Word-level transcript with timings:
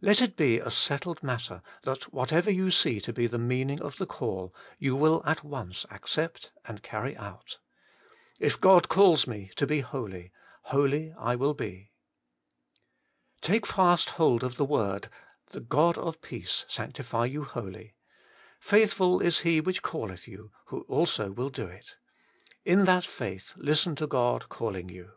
Let 0.00 0.22
it 0.22 0.36
be 0.38 0.58
a 0.58 0.70
settled 0.70 1.22
matter, 1.22 1.60
that 1.82 2.10
what 2.10 2.32
ever 2.32 2.50
you 2.50 2.70
see 2.70 2.98
to 3.02 3.12
be 3.12 3.26
the 3.26 3.36
meaning 3.38 3.78
of 3.82 3.98
the 3.98 4.06
call, 4.06 4.54
you 4.78 4.96
mill 4.96 5.20
at 5.26 5.44
once 5.44 5.84
accept 5.90 6.50
and 6.64 6.82
carry 6.82 7.14
out. 7.14 7.58
If 8.40 8.58
God 8.58 8.88
calls 8.88 9.26
me 9.26 9.50
to 9.56 9.66
be 9.66 9.80
holy, 9.80 10.32
holy 10.62 11.12
I 11.18 11.36
will 11.36 11.52
be. 11.52 11.90
3. 13.42 13.60
Tahe 13.60 13.66
fast 13.66 14.10
hold 14.16 14.42
of 14.42 14.56
the 14.56 14.64
word: 14.64 15.10
'The 15.50 15.60
God 15.60 15.98
of 15.98 16.22
peace 16.22 16.64
sanctify 16.68 17.26
you 17.26 17.44
wholly: 17.44 17.96
faithful 18.58 19.20
is 19.20 19.40
He 19.40 19.60
which 19.60 19.82
calleth 19.82 20.26
you, 20.26 20.52
who 20.68 20.84
also 20.88 21.30
will 21.30 21.50
do 21.50 21.66
It. 21.66 21.96
1 22.64 22.78
In 22.78 22.84
that 22.86 23.04
faith 23.04 23.52
listen 23.56 23.94
to 23.96 24.06
God 24.06 24.48
calling 24.48 24.88
you. 24.88 25.12